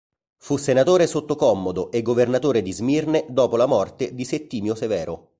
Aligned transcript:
Fu 0.37 0.57
senatore 0.57 1.05
sotto 1.05 1.35
Commodo 1.35 1.91
e 1.91 2.01
governatore 2.01 2.63
di 2.63 2.71
Smirne 2.71 3.27
dopo 3.29 3.55
la 3.55 3.67
morte 3.67 4.15
di 4.15 4.25
Settimio 4.25 4.73
Severo. 4.73 5.29